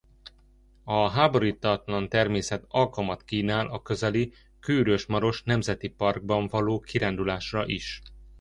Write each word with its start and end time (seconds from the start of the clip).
A 0.83 1.09
háborítatlan 1.09 2.09
természet 2.09 2.65
alkalmat 2.67 3.23
kínál 3.23 3.67
a 3.67 3.81
közeli 3.81 4.31
Körös–Maros 4.59 5.43
Nemzeti 5.43 5.89
Parkban 5.89 6.47
való 6.47 6.79
kirándulásra 6.79 7.67
is. 7.67 8.01